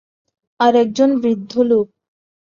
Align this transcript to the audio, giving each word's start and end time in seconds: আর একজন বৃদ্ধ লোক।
আর 0.59 0.73
একজন 0.75 1.09
বৃদ্ধ 1.21 1.53
লোক। 1.61 1.87